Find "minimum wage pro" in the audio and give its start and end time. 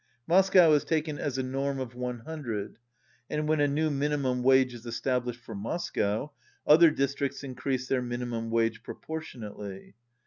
8.01-8.95